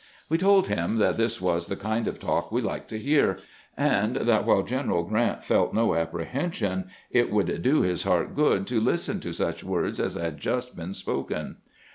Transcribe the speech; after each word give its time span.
We 0.29 0.39
told 0.39 0.65
him 0.67 0.97
that 0.97 1.17
this 1.17 1.39
was 1.39 1.67
the 1.67 1.75
kind 1.75 2.07
of 2.07 2.17
talk 2.17 2.51
we 2.51 2.59
liked 2.59 2.89
to 2.89 2.97
hear, 2.97 3.37
and 3.77 4.15
that 4.15 4.47
while 4.47 4.63
General 4.63 5.03
Grrant 5.07 5.43
felt 5.43 5.75
no 5.75 5.93
apprehension, 5.93 6.85
it 7.11 7.31
would 7.31 7.61
do 7.61 7.83
his 7.83 8.01
heart 8.01 8.33
good 8.35 8.65
to 8.65 8.81
listen 8.81 9.19
to 9.19 9.31
such 9.31 9.63
words 9.63 9.99
as 9.99 10.15
had 10.15 10.39
just 10.39 10.75
been 10.75 10.95
spoken. 10.95 11.57